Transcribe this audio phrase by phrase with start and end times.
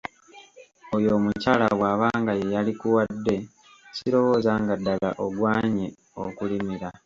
[0.95, 3.35] Oyo omukyala bw’aba nga ye yalikuwadde
[3.97, 5.87] sirowooza nga ddala ogwanye
[6.25, 6.89] okulimira.